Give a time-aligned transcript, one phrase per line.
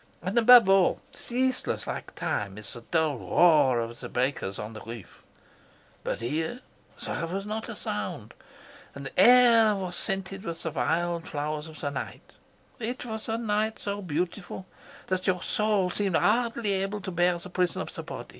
[0.23, 4.81] And above all, ceaseless like time, is the dull roar of the breakers on the
[4.81, 5.21] reef.
[6.03, 6.61] But here
[7.05, 8.33] there was not a sound,
[8.95, 12.33] and the air was scented with the white flowers of the night.
[12.79, 14.65] It was a night so beautiful
[15.05, 18.29] that your soul seemed hardly able to bear the prison of the body.